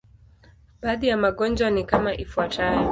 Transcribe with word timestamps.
Baadhi 0.81 1.07
ya 1.07 1.17
magonjwa 1.17 1.69
ni 1.69 1.83
kama 1.83 2.17
ifuatavyo. 2.17 2.79